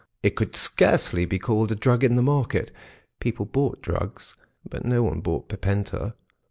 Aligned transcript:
It 0.23 0.35
could 0.35 0.55
scarcely 0.55 1.25
be 1.25 1.37
called 1.37 1.71
a 1.71 1.75
drug 1.75 2.03
in 2.03 2.15
the 2.15 2.23
market; 2.23 2.71
people 3.19 3.45
bought 3.45 3.83
drugs, 3.83 4.35
but 4.67 4.83
no 4.83 5.03
one 5.03 5.21
bought 5.21 5.47
Pipenta. 5.47 6.15